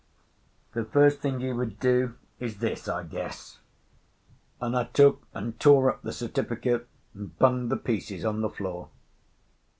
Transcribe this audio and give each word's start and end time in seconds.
"The 0.73 0.83
first 0.83 1.19
thing 1.19 1.41
he 1.41 1.53
would 1.53 1.79
do 1.79 2.15
is 2.39 2.57
this, 2.57 2.87
I 2.87 3.03
guess." 3.03 3.59
And 4.59 4.75
I 4.75 4.85
took 4.85 5.21
and 5.31 5.59
tore 5.59 5.91
up 5.91 6.01
the 6.01 6.11
certificate 6.11 6.87
and 7.13 7.37
bunged 7.37 7.71
the 7.71 7.77
pieces 7.77 8.25
on 8.25 8.41
the 8.41 8.49
floor. 8.49 8.89